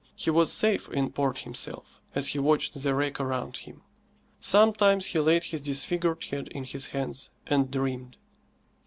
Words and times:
He 0.15 0.31
was 0.31 0.51
safe 0.51 0.89
in 0.89 1.11
port 1.11 1.37
himself, 1.37 2.01
as 2.15 2.29
he 2.29 2.39
watched 2.39 2.73
the 2.81 2.95
wreck 2.95 3.19
around 3.19 3.55
him. 3.57 3.83
Sometimes 4.39 5.05
he 5.05 5.19
laid 5.19 5.43
his 5.43 5.61
disfigured 5.61 6.23
head 6.23 6.47
in 6.47 6.63
his 6.63 6.87
hands 6.87 7.29
and 7.45 7.69
dreamed. 7.69 8.17